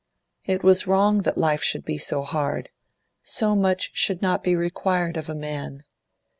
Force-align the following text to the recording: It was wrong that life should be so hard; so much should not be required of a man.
It 0.47 0.63
was 0.63 0.87
wrong 0.87 1.19
that 1.19 1.37
life 1.37 1.61
should 1.61 1.85
be 1.85 1.99
so 1.99 2.23
hard; 2.23 2.69
so 3.21 3.55
much 3.55 3.91
should 3.95 4.19
not 4.19 4.43
be 4.43 4.55
required 4.55 5.15
of 5.15 5.29
a 5.29 5.35
man. 5.35 5.83